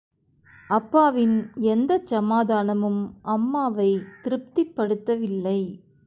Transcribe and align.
அப்பாவின் 0.69 1.35
எந்தச் 1.63 2.05
சமாதானமும் 2.05 3.01
அம்மாவைத் 3.25 4.07
திருப்திப் 4.23 4.73
படுத்தவில்லை. 4.75 5.59